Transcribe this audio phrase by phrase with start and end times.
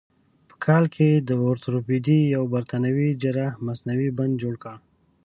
[0.49, 4.75] په کال کې د اورتوپیدي یو برتانوي جراح مصنوعي بند جوړ کړ.